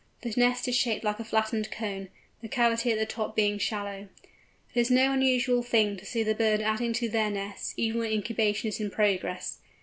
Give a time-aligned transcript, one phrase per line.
[0.23, 2.09] The nest is shaped like a flattened cone,
[2.41, 4.07] the cavity at the top being shallow.
[4.73, 8.11] It is no unusual thing to see the birds adding to their nests, even when
[8.11, 9.59] incubation is in progress.